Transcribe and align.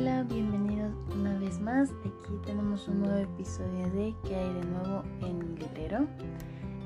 Hola, 0.00 0.22
bienvenidos 0.22 0.92
una 1.12 1.36
vez 1.40 1.60
más. 1.60 1.90
Aquí 2.04 2.32
tenemos 2.46 2.86
un 2.86 3.00
nuevo 3.00 3.16
episodio 3.16 3.90
de 3.90 4.14
¿Qué 4.22 4.36
hay 4.36 4.54
de 4.54 4.64
nuevo 4.66 5.02
en 5.22 5.38
mi 5.38 5.56
librero? 5.56 6.06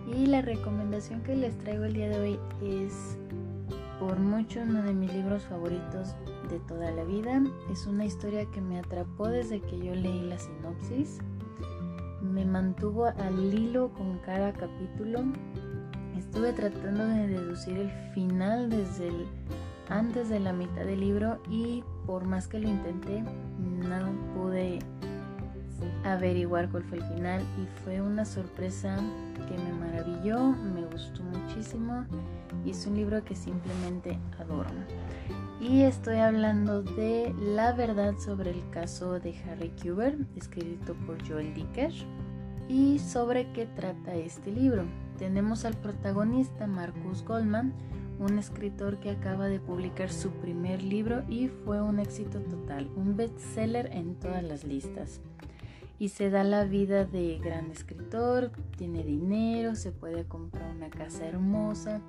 Y 0.07 0.25
la 0.25 0.41
recomendación 0.41 1.23
que 1.23 1.37
les 1.37 1.59
traigo 1.59 1.85
el 1.85 1.93
día 1.93 2.09
de 2.09 2.19
hoy 2.19 2.41
es 2.63 3.19
por 4.01 4.19
mucho 4.19 4.61
uno 4.63 4.83
de 4.83 4.95
mis 4.95 5.13
libros 5.13 5.43
favoritos 5.43 6.15
de 6.49 6.59
toda 6.61 6.91
la 6.91 7.05
vida. 7.05 7.43
Es 7.71 7.87
una 7.87 8.07
historia 8.07 8.47
que 8.47 8.63
me 8.63 8.79
atrapó 8.79 9.29
desde 9.29 9.61
que 9.61 9.79
yo 9.79 9.95
leí 9.95 10.23
la 10.23 10.39
sinopsis. 10.39 11.19
Me 12.23 12.47
mantuvo 12.47 13.05
al 13.05 13.53
hilo 13.53 13.93
con 13.93 14.21
cada 14.21 14.55
capítulo. 14.55 15.21
Estuve 16.17 16.55
tratando 16.55 17.07
de 17.07 17.29
deducir 17.29 17.77
el 17.77 17.91
final 18.15 18.71
desde 18.71 19.09
el 19.09 19.27
antes 19.91 20.31
de 20.31 20.41
la 20.41 20.55
mitad 20.55 20.87
del 20.87 21.01
libro 21.01 21.39
y 21.51 21.85
por 22.07 22.25
más 22.25 22.49
que 22.49 22.59
lo 22.59 22.69
intenté, 22.69 23.23
no 23.23 24.13
pude 24.35 24.81
averiguar 26.05 26.69
cuál 26.71 26.85
fue 26.85 26.99
el 26.99 27.05
final 27.05 27.43
y 27.61 27.67
fue 27.85 28.01
una 28.01 28.25
sorpresa 28.25 28.97
que 29.49 29.59
me 29.63 29.73
maravilló, 29.73 30.51
me 30.51 30.85
gustó 30.87 31.23
muchísimo 31.23 32.05
y 32.65 32.71
es 32.71 32.87
un 32.87 32.97
libro 32.97 33.25
que 33.25 33.35
simplemente 33.35 34.19
adoro. 34.39 34.71
Y 35.61 35.83
estoy 35.83 36.17
hablando 36.17 36.83
de 36.83 37.33
La 37.41 37.73
verdad 37.73 38.15
sobre 38.19 38.51
el 38.51 38.69
caso 38.71 39.21
de 39.21 39.35
Harry 39.45 39.71
Kuber, 39.81 40.19
escrito 40.37 40.95
por 41.07 41.25
Joel 41.27 41.55
Dicker. 41.55 41.93
¿Y 42.69 42.99
sobre 42.99 43.53
qué 43.53 43.67
trata 43.67 44.15
este 44.15 44.51
libro? 44.51 44.85
Tenemos 45.19 45.65
al 45.65 45.75
protagonista 45.75 46.67
Marcus 46.67 47.25
Goldman, 47.25 47.73
un 48.23 48.39
escritor 48.39 48.99
que 49.01 49.11
acaba 49.11 49.49
de 49.49 49.61
publicar 49.61 50.11
su 50.11 50.31
primer 50.31 50.83
libro 50.83 51.25
y 51.29 51.49
fue 51.49 51.83
un 51.83 51.99
éxito 51.99 52.41
total, 52.41 52.91
un 52.97 53.17
bestseller 53.17 53.91
en 53.93 54.15
todas 54.15 54.43
las 54.43 54.65
listas. 54.65 55.21
Y 55.99 56.09
se 56.09 56.31
da 56.31 56.43
la 56.43 56.65
vida 56.65 57.05
de 57.05 57.39
gran 57.39 57.71
escritor, 57.71 58.51
tiene 58.77 59.05
dinero, 59.05 59.75
se 59.75 59.93
puede 59.93 60.25
comprar 60.25 60.75
una 60.75 60.91
casa 60.91 61.27
hermosa, 61.27 62.01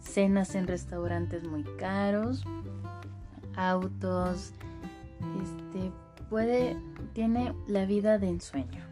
cenas 0.00 0.54
en 0.54 0.66
restaurantes 0.66 1.46
muy 1.46 1.64
caros, 1.76 2.44
autos, 3.56 4.52
este 5.42 5.92
puede 6.28 6.76
tiene 7.12 7.54
la 7.66 7.86
vida 7.86 8.18
de 8.18 8.28
ensueño. 8.28 8.84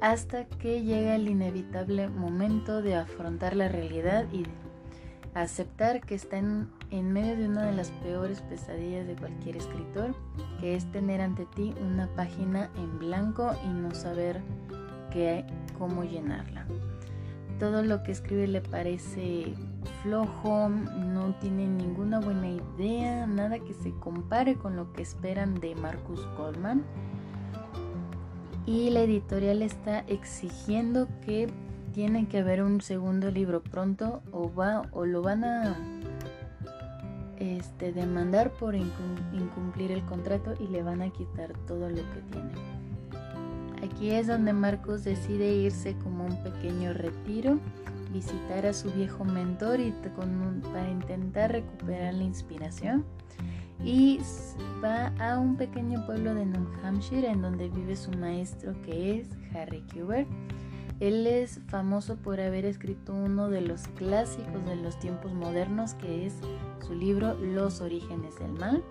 Hasta 0.00 0.44
que 0.46 0.82
llega 0.82 1.14
el 1.14 1.28
inevitable 1.28 2.08
momento 2.08 2.82
de 2.82 2.96
afrontar 2.96 3.56
la 3.56 3.68
realidad 3.68 4.26
y 4.32 4.44
aceptar 5.34 6.00
que 6.00 6.14
está 6.14 6.38
en, 6.38 6.68
medio 7.12 7.36
de 7.36 7.48
una 7.48 7.64
de 7.64 7.72
las 7.72 7.90
peores 7.90 8.40
pesadillas 8.42 9.06
de 9.06 9.16
cualquier 9.16 9.56
escritor, 9.56 10.14
que 10.60 10.76
es 10.76 10.90
tener 10.92 11.20
ante 11.20 11.44
ti 11.46 11.74
una 11.80 12.08
página 12.14 12.70
en 12.76 12.98
blanco 12.98 13.52
y 13.64 13.68
no 13.68 13.92
saber 13.94 14.40
qué, 15.10 15.44
cómo 15.76 16.04
llenarla. 16.04 16.66
Todo 17.58 17.82
lo 17.82 18.02
que 18.02 18.12
escribe 18.12 18.46
le 18.46 18.60
parece 18.60 19.54
flojo, 20.02 20.68
no 20.68 21.34
tiene 21.40 21.66
ninguna 21.66 22.20
buena 22.20 22.48
idea, 22.48 23.26
nada 23.26 23.58
que 23.58 23.74
se 23.74 23.90
compare 24.00 24.56
con 24.56 24.76
lo 24.76 24.92
que 24.92 25.02
esperan 25.02 25.54
de 25.54 25.74
Marcus 25.74 26.26
Goldman. 26.36 26.84
Y 28.66 28.90
la 28.90 29.00
editorial 29.00 29.62
está 29.62 30.00
exigiendo 30.00 31.06
que 31.24 31.48
tiene 31.94 32.26
que 32.26 32.38
haber 32.38 32.62
un 32.62 32.80
segundo 32.80 33.30
libro 33.30 33.62
pronto 33.62 34.20
o 34.32 34.52
va 34.52 34.82
o 34.90 35.06
lo 35.06 35.22
van 35.22 35.44
a 35.44 35.76
este, 37.38 37.92
demandar 37.92 38.50
por 38.50 38.74
incumplir 38.74 39.92
el 39.92 40.04
contrato 40.04 40.54
y 40.58 40.66
le 40.66 40.82
van 40.82 41.02
a 41.02 41.10
quitar 41.10 41.52
todo 41.66 41.88
lo 41.88 41.96
que 41.96 42.20
tiene. 42.32 42.50
Aquí 43.84 44.10
es 44.10 44.26
donde 44.26 44.52
Marcos 44.52 45.04
decide 45.04 45.54
irse 45.54 45.94
como 45.98 46.24
un 46.24 46.42
pequeño 46.42 46.94
retiro, 46.94 47.60
visitar 48.12 48.66
a 48.66 48.72
su 48.72 48.90
viejo 48.90 49.24
mentor 49.24 49.78
y 49.78 49.94
para 50.72 50.90
intentar 50.90 51.52
recuperar 51.52 52.14
la 52.14 52.24
inspiración. 52.24 53.04
Y 53.84 54.18
va 54.82 55.12
a 55.18 55.38
un 55.38 55.56
pequeño 55.56 56.04
pueblo 56.06 56.34
de 56.34 56.46
New 56.46 56.66
Hampshire 56.82 57.28
en 57.28 57.42
donde 57.42 57.68
vive 57.68 57.94
su 57.94 58.10
maestro 58.12 58.72
que 58.82 59.20
es 59.20 59.28
Harry 59.54 59.84
Kubert 59.92 60.28
él 61.00 61.26
es 61.26 61.60
famoso 61.66 62.16
por 62.16 62.40
haber 62.40 62.64
escrito 62.64 63.12
uno 63.14 63.48
de 63.48 63.60
los 63.60 63.88
clásicos 63.88 64.64
de 64.66 64.76
los 64.76 64.98
tiempos 64.98 65.32
modernos, 65.32 65.94
que 65.94 66.26
es 66.26 66.34
su 66.86 66.94
libro 66.94 67.34
Los 67.34 67.80
orígenes 67.80 68.38
del 68.38 68.52
mal. 68.52 68.82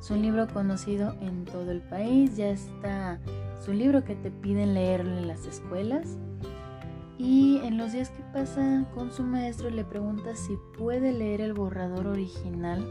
Es 0.00 0.10
un 0.10 0.22
libro 0.22 0.46
conocido 0.48 1.14
en 1.20 1.44
todo 1.44 1.70
el 1.72 1.80
país, 1.80 2.36
ya 2.36 2.50
está, 2.50 3.18
es 3.58 3.68
libro 3.68 4.04
que 4.04 4.14
te 4.14 4.30
piden 4.30 4.74
leerlo 4.74 5.18
en 5.18 5.26
las 5.26 5.44
escuelas. 5.46 6.16
Y 7.18 7.60
en 7.64 7.76
los 7.78 7.92
días 7.92 8.10
que 8.10 8.22
pasa 8.32 8.86
con 8.94 9.12
su 9.12 9.24
maestro 9.24 9.70
le 9.70 9.84
pregunta 9.84 10.36
si 10.36 10.56
puede 10.78 11.12
leer 11.12 11.40
el 11.40 11.52
borrador 11.52 12.06
original 12.06 12.86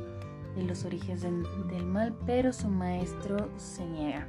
de 0.56 0.64
los 0.64 0.84
orígenes 0.84 1.22
del 1.22 1.86
mal, 1.86 2.14
pero 2.26 2.52
su 2.52 2.68
maestro 2.68 3.50
se 3.58 3.86
niega. 3.86 4.28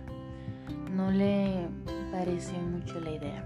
No 0.94 1.10
le 1.10 1.66
pareció 2.10 2.58
mucho 2.58 3.00
la 3.00 3.10
idea. 3.10 3.44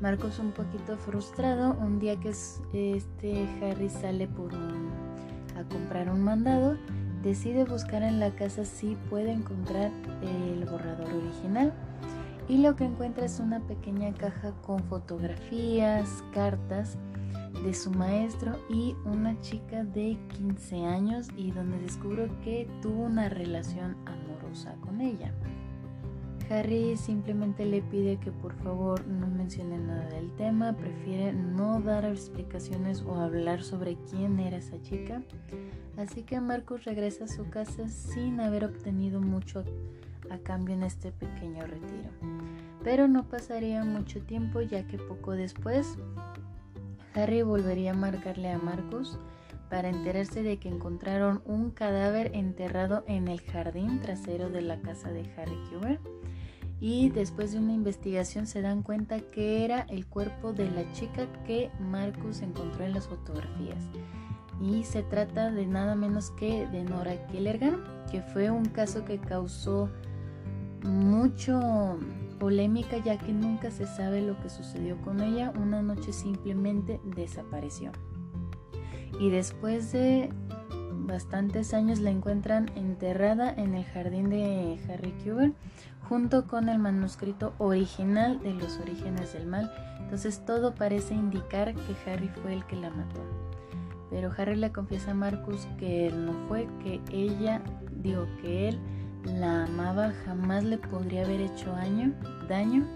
Marcos 0.00 0.38
un 0.38 0.52
poquito 0.52 0.96
frustrado, 0.98 1.76
un 1.80 1.98
día 1.98 2.16
que 2.16 2.30
este 2.30 3.48
Harry 3.62 3.88
sale 3.88 4.26
por 4.26 4.52
a 4.54 5.62
comprar 5.64 6.10
un 6.10 6.22
mandado, 6.22 6.76
decide 7.22 7.64
buscar 7.64 8.02
en 8.02 8.20
la 8.20 8.30
casa 8.30 8.64
si 8.64 8.96
puede 9.08 9.32
encontrar 9.32 9.90
el 10.22 10.64
borrador 10.66 11.12
original 11.14 11.72
y 12.48 12.58
lo 12.58 12.76
que 12.76 12.84
encuentra 12.84 13.24
es 13.24 13.40
una 13.40 13.60
pequeña 13.60 14.12
caja 14.12 14.52
con 14.62 14.80
fotografías, 14.84 16.22
cartas 16.32 16.98
de 17.64 17.72
su 17.72 17.90
maestro 17.90 18.58
y 18.68 18.94
una 19.06 19.40
chica 19.40 19.84
de 19.84 20.18
15 20.36 20.84
años 20.84 21.28
y 21.36 21.50
donde 21.52 21.78
descubre 21.78 22.30
que 22.42 22.68
tuvo 22.82 23.04
una 23.04 23.28
relación 23.28 23.96
amorosa 24.04 24.74
con 24.82 25.00
ella. 25.00 25.32
Harry 26.50 26.96
simplemente 26.96 27.64
le 27.64 27.80
pide 27.80 28.18
que 28.18 28.30
por 28.30 28.54
favor 28.62 29.06
no 29.06 29.26
mencione 29.26 29.78
nada 29.78 30.08
del 30.10 30.30
tema, 30.36 30.76
prefiere 30.76 31.32
no 31.32 31.80
dar 31.80 32.04
explicaciones 32.04 33.02
o 33.02 33.14
hablar 33.14 33.62
sobre 33.62 33.96
quién 34.10 34.38
era 34.38 34.58
esa 34.58 34.80
chica. 34.82 35.22
Así 35.96 36.22
que 36.22 36.40
Marcus 36.40 36.84
regresa 36.84 37.24
a 37.24 37.28
su 37.28 37.48
casa 37.48 37.88
sin 37.88 38.40
haber 38.40 38.64
obtenido 38.64 39.20
mucho 39.20 39.64
a 40.30 40.38
cambio 40.38 40.74
en 40.74 40.82
este 40.82 41.12
pequeño 41.12 41.66
retiro. 41.66 42.10
Pero 42.82 43.08
no 43.08 43.24
pasaría 43.28 43.84
mucho 43.84 44.20
tiempo 44.20 44.60
ya 44.60 44.86
que 44.86 44.98
poco 44.98 45.32
después 45.32 45.96
Harry 47.14 47.42
volvería 47.42 47.92
a 47.92 47.94
marcarle 47.94 48.50
a 48.50 48.58
Marcus 48.58 49.18
para 49.70 49.88
enterarse 49.88 50.42
de 50.42 50.58
que 50.58 50.68
encontraron 50.68 51.42
un 51.46 51.70
cadáver 51.70 52.30
enterrado 52.34 53.02
en 53.06 53.28
el 53.28 53.40
jardín 53.40 54.00
trasero 54.00 54.50
de 54.50 54.62
la 54.62 54.80
casa 54.80 55.10
de 55.10 55.28
Harry 55.36 55.56
Kuber 55.70 55.98
y 56.80 57.10
después 57.10 57.52
de 57.52 57.58
una 57.58 57.72
investigación 57.72 58.46
se 58.46 58.60
dan 58.60 58.82
cuenta 58.82 59.20
que 59.20 59.64
era 59.64 59.82
el 59.88 60.06
cuerpo 60.06 60.52
de 60.52 60.70
la 60.70 60.90
chica 60.92 61.26
que 61.46 61.70
Marcus 61.80 62.42
encontró 62.42 62.84
en 62.84 62.94
las 62.94 63.08
fotografías. 63.08 63.84
Y 64.60 64.84
se 64.84 65.02
trata 65.02 65.50
de 65.50 65.66
nada 65.66 65.94
menos 65.94 66.30
que 66.30 66.66
de 66.68 66.84
Nora 66.84 67.26
Kellergan, 67.28 67.82
que 68.10 68.22
fue 68.22 68.50
un 68.50 68.66
caso 68.66 69.04
que 69.04 69.18
causó 69.18 69.90
mucho 70.82 71.98
polémica 72.38 72.98
ya 72.98 73.18
que 73.18 73.32
nunca 73.32 73.70
se 73.70 73.86
sabe 73.86 74.20
lo 74.20 74.38
que 74.40 74.50
sucedió 74.50 75.00
con 75.02 75.20
ella. 75.20 75.52
Una 75.56 75.82
noche 75.82 76.12
simplemente 76.12 77.00
desapareció. 77.16 77.92
Y 79.18 79.30
después 79.30 79.92
de 79.92 80.30
bastantes 81.06 81.74
años 81.74 82.00
la 82.00 82.10
encuentran 82.10 82.70
enterrada 82.76 83.52
en 83.52 83.74
el 83.74 83.84
jardín 83.84 84.30
de 84.30 84.78
Harry 84.88 85.12
Kuber 85.24 85.52
junto 86.08 86.46
con 86.46 86.68
el 86.68 86.78
manuscrito 86.78 87.54
original 87.58 88.40
de 88.40 88.54
los 88.54 88.78
orígenes 88.78 89.32
del 89.32 89.46
mal. 89.46 89.72
Entonces 90.00 90.44
todo 90.44 90.74
parece 90.74 91.14
indicar 91.14 91.74
que 91.74 92.10
Harry 92.10 92.28
fue 92.42 92.54
el 92.54 92.64
que 92.66 92.76
la 92.76 92.90
mató. 92.90 93.20
Pero 94.10 94.30
Harry 94.36 94.56
le 94.56 94.70
confiesa 94.70 95.12
a 95.12 95.14
Marcus 95.14 95.66
que 95.78 96.06
él 96.06 96.26
no 96.26 96.32
fue, 96.46 96.68
que 96.82 97.00
ella, 97.10 97.62
digo 98.02 98.26
que 98.40 98.68
él 98.68 98.78
la 99.24 99.64
amaba, 99.64 100.12
jamás 100.24 100.64
le 100.64 100.78
podría 100.78 101.24
haber 101.24 101.40
hecho 101.40 101.72
daño, 101.72 102.12
daño 102.48 102.86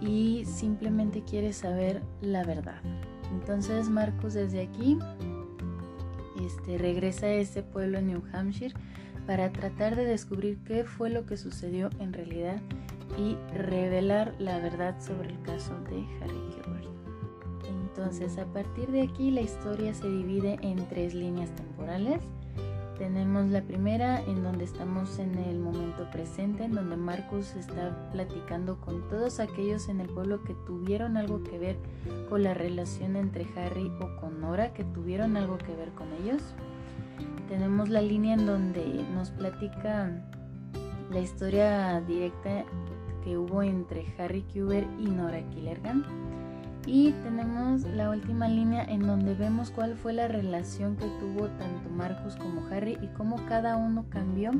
y 0.00 0.44
simplemente 0.44 1.22
quiere 1.22 1.52
saber 1.52 2.02
la 2.20 2.44
verdad. 2.44 2.80
Entonces 3.32 3.88
Marcus 3.88 4.34
desde 4.34 4.60
aquí 4.60 4.98
este, 6.44 6.76
regresa 6.76 7.26
a 7.26 7.32
ese 7.32 7.62
pueblo 7.62 7.98
en 7.98 8.08
New 8.08 8.22
Hampshire 8.32 8.74
para 9.26 9.52
tratar 9.52 9.96
de 9.96 10.04
descubrir 10.04 10.58
qué 10.64 10.84
fue 10.84 11.10
lo 11.10 11.26
que 11.26 11.36
sucedió 11.36 11.90
en 11.98 12.12
realidad 12.12 12.60
y 13.18 13.36
revelar 13.54 14.34
la 14.38 14.58
verdad 14.58 15.00
sobre 15.00 15.30
el 15.30 15.42
caso 15.42 15.78
de 15.90 16.04
Harry 16.20 16.40
Gilbert. 16.52 16.88
Entonces, 17.68 18.38
a 18.38 18.46
partir 18.46 18.90
de 18.90 19.02
aquí 19.02 19.30
la 19.30 19.42
historia 19.42 19.92
se 19.92 20.08
divide 20.08 20.58
en 20.62 20.76
tres 20.88 21.14
líneas 21.14 21.50
temporales. 21.54 22.22
Tenemos 22.98 23.46
la 23.46 23.62
primera 23.62 24.22
en 24.22 24.42
donde 24.42 24.64
estamos 24.64 25.18
en 25.18 25.36
el 25.36 25.58
momento 25.58 26.08
presente, 26.10 26.64
en 26.64 26.72
donde 26.72 26.96
Marcus 26.96 27.54
está 27.54 28.10
platicando 28.12 28.80
con 28.80 29.08
todos 29.08 29.40
aquellos 29.40 29.88
en 29.88 30.00
el 30.00 30.08
pueblo 30.08 30.42
que 30.44 30.54
tuvieron 30.66 31.16
algo 31.16 31.42
que 31.42 31.58
ver 31.58 31.76
con 32.28 32.42
la 32.42 32.54
relación 32.54 33.16
entre 33.16 33.46
Harry 33.56 33.90
o 34.00 34.20
con 34.20 34.40
Nora, 34.40 34.72
que 34.72 34.84
tuvieron 34.84 35.36
algo 35.36 35.58
que 35.58 35.74
ver 35.74 35.90
con 35.90 36.08
ellos. 36.22 36.42
Tenemos 37.52 37.90
la 37.90 38.00
línea 38.00 38.32
en 38.32 38.46
donde 38.46 39.04
nos 39.14 39.30
platica 39.30 40.10
la 41.10 41.20
historia 41.20 42.00
directa 42.00 42.64
que 43.22 43.36
hubo 43.36 43.62
entre 43.62 44.06
Harry 44.16 44.40
Kuber 44.40 44.86
y 44.98 45.10
Nora 45.10 45.46
Killergan. 45.50 46.02
Y 46.86 47.12
tenemos 47.12 47.82
la 47.82 48.08
última 48.08 48.48
línea 48.48 48.84
en 48.84 49.02
donde 49.02 49.34
vemos 49.34 49.70
cuál 49.70 49.96
fue 49.96 50.14
la 50.14 50.28
relación 50.28 50.96
que 50.96 51.04
tuvo 51.20 51.48
tanto 51.48 51.90
Marcus 51.90 52.36
como 52.36 52.66
Harry 52.68 52.96
y 53.02 53.08
cómo 53.08 53.36
cada 53.46 53.76
uno 53.76 54.06
cambió 54.08 54.52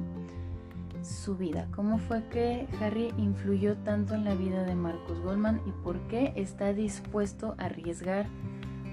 su 1.00 1.38
vida, 1.38 1.68
cómo 1.74 1.96
fue 1.96 2.22
que 2.28 2.68
Harry 2.82 3.14
influyó 3.16 3.74
tanto 3.78 4.14
en 4.14 4.26
la 4.26 4.34
vida 4.34 4.64
de 4.64 4.74
Marcus 4.74 5.18
Goldman 5.22 5.62
y 5.64 5.70
por 5.82 5.98
qué 6.08 6.34
está 6.36 6.74
dispuesto 6.74 7.54
a 7.56 7.64
arriesgar 7.64 8.26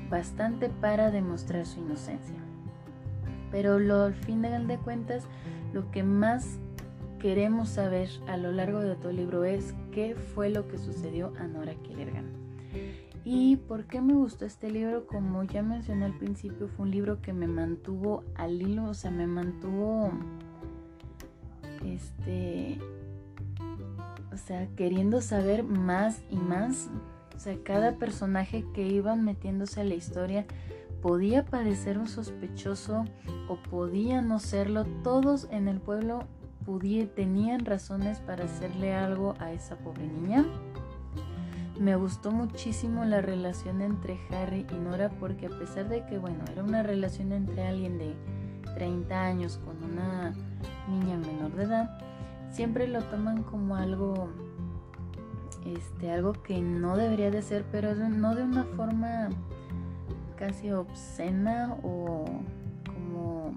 bastante 0.09 0.69
para 0.69 1.11
demostrar 1.11 1.65
su 1.65 1.81
inocencia. 1.81 2.48
Pero 3.51 3.75
al 3.75 4.13
final 4.13 4.67
de 4.67 4.77
cuentas, 4.77 5.25
lo 5.73 5.89
que 5.91 6.03
más 6.03 6.59
queremos 7.19 7.69
saber 7.69 8.09
a 8.27 8.37
lo 8.37 8.51
largo 8.51 8.79
de 8.79 8.95
todo 8.95 9.09
el 9.09 9.17
libro 9.17 9.43
es 9.43 9.73
qué 9.91 10.15
fue 10.15 10.49
lo 10.49 10.67
que 10.67 10.77
sucedió 10.77 11.33
a 11.37 11.47
Nora 11.47 11.75
Killergan. 11.75 12.25
¿Y 13.25 13.57
por 13.57 13.85
qué 13.85 14.01
me 14.01 14.13
gustó 14.13 14.45
este 14.45 14.71
libro? 14.71 15.05
Como 15.05 15.43
ya 15.43 15.61
mencioné 15.61 16.05
al 16.05 16.17
principio, 16.17 16.67
fue 16.67 16.85
un 16.85 16.91
libro 16.91 17.21
que 17.21 17.33
me 17.33 17.47
mantuvo 17.47 18.23
al 18.35 18.61
hilo, 18.61 18.85
o 18.85 18.93
sea, 18.93 19.11
me 19.11 19.27
mantuvo, 19.27 20.11
este, 21.85 22.79
o 24.31 24.37
sea, 24.37 24.67
queriendo 24.75 25.21
saber 25.21 25.63
más 25.63 26.21
y 26.31 26.37
más. 26.37 26.89
O 27.35 27.39
sea, 27.39 27.55
cada 27.63 27.95
personaje 27.95 28.65
que 28.73 28.87
iban 28.87 29.23
metiéndose 29.23 29.81
a 29.81 29.83
la 29.83 29.95
historia 29.95 30.45
podía 31.01 31.45
parecer 31.45 31.97
un 31.97 32.07
sospechoso 32.07 33.05
o 33.47 33.57
podía 33.57 34.21
no 34.21 34.39
serlo. 34.39 34.85
Todos 35.03 35.47
en 35.51 35.67
el 35.67 35.79
pueblo 35.79 36.25
tenían 37.15 37.65
razones 37.65 38.19
para 38.19 38.45
hacerle 38.45 38.93
algo 38.93 39.33
a 39.39 39.51
esa 39.51 39.75
pobre 39.77 40.07
niña. 40.07 40.45
Me 41.79 41.95
gustó 41.95 42.31
muchísimo 42.31 43.05
la 43.05 43.21
relación 43.21 43.81
entre 43.81 44.19
Harry 44.29 44.67
y 44.69 44.75
Nora 44.75 45.09
porque 45.09 45.47
a 45.47 45.49
pesar 45.49 45.89
de 45.89 46.05
que, 46.05 46.19
bueno, 46.19 46.43
era 46.51 46.63
una 46.63 46.83
relación 46.83 47.31
entre 47.31 47.65
alguien 47.65 47.97
de 47.97 48.15
30 48.75 49.19
años 49.19 49.59
con 49.65 49.83
una 49.83 50.33
niña 50.87 51.17
menor 51.17 51.55
de 51.55 51.63
edad, 51.63 51.99
siempre 52.51 52.87
lo 52.87 53.01
toman 53.03 53.43
como 53.43 53.75
algo, 53.75 54.29
este, 55.65 56.11
algo 56.11 56.33
que 56.33 56.61
no 56.61 56.97
debería 56.97 57.31
de 57.31 57.41
ser, 57.41 57.65
pero 57.71 57.95
no 57.95 58.35
de 58.35 58.43
una 58.43 58.65
forma 58.65 59.29
casi 60.39 60.71
obscena 60.71 61.75
o 61.83 62.23
como 62.85 63.53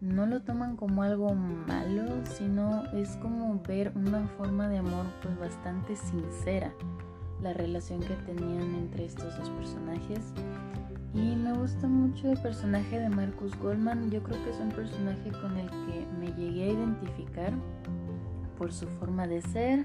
no 0.00 0.26
lo 0.26 0.40
toman 0.42 0.76
como 0.76 1.02
algo 1.02 1.34
malo, 1.34 2.24
sino 2.24 2.84
es 2.92 3.16
como 3.16 3.60
ver 3.66 3.92
una 3.96 4.28
forma 4.38 4.68
de 4.68 4.78
amor 4.78 5.06
pues 5.22 5.36
bastante 5.38 5.96
sincera 5.96 6.72
la 7.42 7.52
relación 7.52 8.00
que 8.00 8.14
tenían 8.24 8.74
entre 8.76 9.06
estos 9.06 9.36
dos 9.36 9.50
personajes. 9.50 10.32
Y 11.12 11.34
me 11.34 11.52
gusta 11.54 11.88
mucho 11.88 12.30
el 12.30 12.38
personaje 12.38 13.00
de 13.00 13.08
Marcus 13.08 13.58
Goldman. 13.58 14.10
Yo 14.10 14.22
creo 14.22 14.42
que 14.44 14.50
es 14.50 14.60
un 14.60 14.70
personaje 14.70 15.30
con 15.40 15.56
el 15.56 15.68
que 15.68 16.06
me 16.20 16.26
llegué 16.32 16.64
a 16.64 16.72
identificar 16.72 17.52
por 18.58 18.72
su 18.72 18.86
forma 18.86 19.26
de 19.26 19.42
ser. 19.42 19.84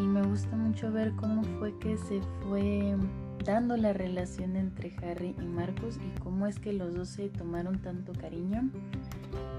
Y 0.00 0.06
me 0.06 0.22
gusta 0.22 0.56
mucho 0.56 0.90
ver 0.92 1.12
cómo 1.16 1.42
fue 1.58 1.76
que 1.78 1.96
se 1.96 2.20
fue 2.42 2.96
dando 3.48 3.78
la 3.78 3.94
relación 3.94 4.56
entre 4.56 4.94
Harry 5.02 5.34
y 5.40 5.46
Marcus 5.46 5.96
y 5.96 6.20
cómo 6.20 6.46
es 6.46 6.58
que 6.58 6.74
los 6.74 6.94
dos 6.94 7.08
se 7.08 7.30
tomaron 7.30 7.80
tanto 7.80 8.12
cariño. 8.12 8.68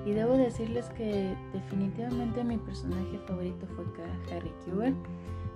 Y 0.05 0.11
debo 0.11 0.37
decirles 0.37 0.85
que 0.89 1.35
definitivamente 1.53 2.43
mi 2.43 2.57
personaje 2.57 3.19
favorito 3.27 3.65
fue 3.75 3.85
Harry 4.31 4.53
Kuber 4.63 4.93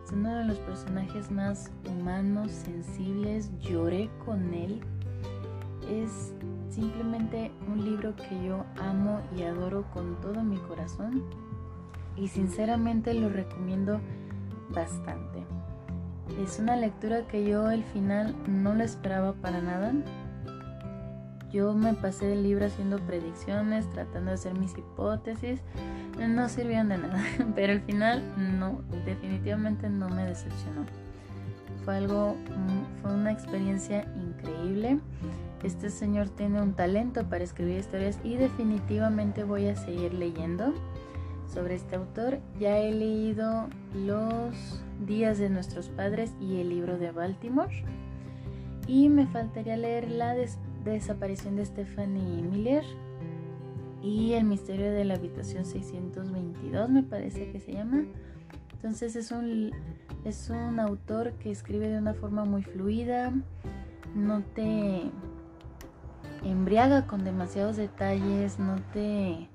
es 0.04 0.12
uno 0.12 0.36
de 0.36 0.46
los 0.46 0.58
personajes 0.58 1.32
más 1.32 1.72
humanos, 1.90 2.52
sensibles, 2.52 3.52
lloré 3.60 4.10
con 4.26 4.54
él. 4.54 4.82
Es 5.90 6.34
simplemente 6.70 7.52
un 7.72 7.86
libro 7.86 8.16
que 8.16 8.46
yo 8.46 8.66
amo 8.82 9.22
y 9.38 9.44
adoro 9.44 9.86
con 9.94 10.20
todo 10.20 10.44
mi 10.44 10.58
corazón 10.58 11.24
y 12.18 12.28
sinceramente 12.28 13.14
lo 13.14 13.30
recomiendo 13.30 14.02
bastante. 14.72 15.46
Es 16.42 16.60
una 16.60 16.76
lectura 16.76 17.28
que 17.28 17.46
yo 17.48 17.68
al 17.68 17.84
final 17.84 18.36
no 18.48 18.74
la 18.74 18.84
esperaba 18.84 19.34
para 19.34 19.62
nada. 19.62 19.94
Yo 21.52 21.74
me 21.74 21.94
pasé 21.94 22.34
el 22.34 22.44
libro 22.44 22.66
haciendo 22.66 22.98
predicciones, 22.98 23.88
tratando 23.92 24.30
de 24.30 24.36
hacer 24.36 24.58
mis 24.58 24.76
hipótesis. 24.76 25.62
No 26.18 26.50
sirvieron 26.50 26.90
de 26.90 26.98
nada, 26.98 27.24
pero 27.56 27.74
al 27.74 27.82
final 27.82 28.24
no, 28.60 28.82
definitivamente 29.06 29.90
no 29.90 30.10
me 30.10 30.26
decepcionó. 30.26 30.86
Fue 31.86 31.98
algo, 31.98 32.36
mm, 32.36 33.02
fue 33.02 33.14
una 33.14 33.32
experiencia 33.32 34.06
increíble. 34.16 35.00
Este 35.64 35.90
señor 35.90 36.30
tiene 36.30 36.62
un 36.62 36.74
talento 36.74 37.24
para 37.30 37.44
escribir 37.44 37.78
historias 37.78 38.20
y 38.24 38.36
definitivamente 38.36 39.44
voy 39.44 39.68
a 39.68 39.76
seguir 39.76 40.14
leyendo 40.14 40.74
sobre 41.54 41.76
este 41.76 41.96
autor. 41.96 42.40
Ya 42.60 42.78
he 42.78 42.92
leído 42.92 43.68
Los 43.94 44.84
días 45.06 45.38
de 45.38 45.50
nuestros 45.50 45.90
padres 45.90 46.34
y 46.40 46.60
el 46.60 46.70
libro 46.70 46.98
de 46.98 47.12
Baltimore. 47.12 47.84
Y 48.88 49.10
me 49.10 49.28
faltaría 49.28 49.78
leer 49.78 50.10
La 50.12 50.36
desaparición 50.84 51.56
de 51.56 51.66
Stephanie 51.66 52.42
Miller 52.42 52.84
y 54.02 54.34
El 54.34 54.44
misterio 54.44 54.92
de 54.92 55.06
la 55.06 55.16
habitación 55.16 55.66
622 55.66 56.90
me 56.90 57.04
parece 57.04 57.52
que 57.52 57.60
se 57.60 57.74
llama. 57.74 58.04
Entonces 58.74 59.16
es 59.16 59.32
un, 59.32 59.72
es 60.26 60.50
un 60.50 60.80
autor 60.80 61.34
que 61.34 61.52
escribe 61.52 61.88
de 61.88 61.98
una 61.98 62.14
forma 62.14 62.44
muy 62.44 62.64
fluida, 62.64 63.32
no 64.14 64.42
te 64.42 65.04
embriaga 66.44 67.08
con 67.08 67.24
demasiados 67.24 67.78
detalles, 67.78 68.60
no 68.60 68.76
te, 68.92 69.48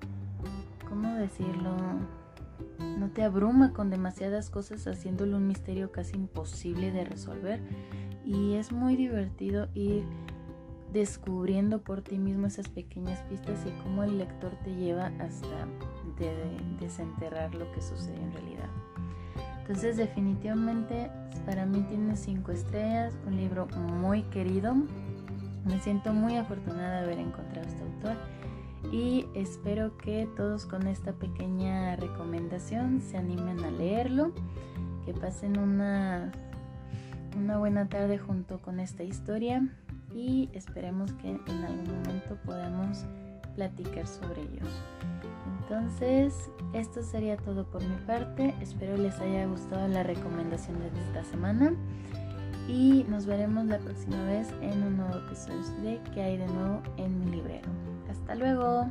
¿cómo 0.89 1.15
decirlo? 1.17 1.77
No 2.99 3.11
te 3.11 3.23
abruma 3.23 3.73
con 3.73 3.91
demasiadas 3.91 4.51
cosas 4.51 4.87
haciéndolo 4.87 5.37
un 5.37 5.47
misterio 5.47 5.93
casi 5.93 6.17
imposible 6.17 6.91
de 6.91 7.05
resolver. 7.05 7.61
Y 8.25 8.55
es 8.55 8.73
muy 8.73 8.97
divertido 8.97 9.69
ir 9.75 10.05
descubriendo 10.93 11.81
por 11.83 12.03
ti 12.03 12.19
mismo 12.19 12.47
esas 12.47 12.69
pequeñas 12.69 13.21
pistas 13.23 13.65
y 13.67 13.71
cómo 13.83 14.05
el 14.05 14.19
lector 14.19 14.53
te 14.65 14.75
lleva 14.75 15.13
hasta 15.19 15.69
desenterrar 16.81 17.55
lo 17.55 17.71
que 17.73 17.81
sucede 17.83 18.17
en 18.17 18.33
realidad. 18.33 18.69
Entonces 19.61 19.97
definitivamente 19.97 21.11
para 21.45 21.67
mí 21.67 21.83
tiene 21.83 22.17
cinco 22.17 22.53
estrellas, 22.53 23.15
un 23.27 23.37
libro 23.37 23.67
muy 24.01 24.23
querido. 24.25 24.75
Me 25.65 25.79
siento 25.81 26.13
muy 26.13 26.37
afortunada 26.37 27.01
de 27.01 27.05
haber 27.05 27.19
encontrado 27.19 27.67
a 27.67 27.71
este 27.71 27.83
autor 27.83 28.17
y 28.91 29.27
espero 29.35 29.97
que 29.99 30.29
todos 30.37 30.67
con 30.67 30.87
esta 30.87 31.13
pequeña 31.13 31.97
recomendación 31.97 33.01
se 33.01 33.17
animen 33.17 33.63
a 33.65 33.71
leerlo, 33.71 34.33
que 35.05 35.13
pasen 35.13 35.59
una, 35.59 36.33
una 37.37 37.59
buena 37.59 37.89
tarde 37.89 38.19
junto 38.19 38.61
con 38.61 38.81
esta 38.81 39.03
historia 39.03 39.67
y 40.15 40.49
esperemos 40.53 41.13
que 41.15 41.31
en 41.31 41.65
algún 41.65 42.03
momento 42.03 42.37
podamos 42.45 43.05
platicar 43.55 44.07
sobre 44.07 44.43
ellos. 44.43 44.69
Entonces, 45.63 46.51
esto 46.73 47.03
sería 47.03 47.37
todo 47.37 47.67
por 47.67 47.83
mi 47.83 47.97
parte. 48.07 48.55
Espero 48.61 48.97
les 48.97 49.19
haya 49.21 49.47
gustado 49.47 49.87
la 49.89 50.03
recomendación 50.03 50.79
de 50.79 50.87
esta 50.87 51.25
semana. 51.25 51.75
Y 52.69 53.05
nos 53.09 53.25
veremos 53.25 53.65
la 53.65 53.79
próxima 53.79 54.23
vez 54.27 54.49
en 54.61 54.83
un 54.83 54.99
nuevo 54.99 55.17
episodio 55.27 55.63
de 55.83 56.01
¿Qué 56.13 56.23
hay 56.23 56.37
de 56.37 56.47
nuevo 56.47 56.83
en 56.99 57.25
mi 57.25 57.31
librero? 57.37 57.69
Hasta 58.11 58.35
luego. 58.35 58.91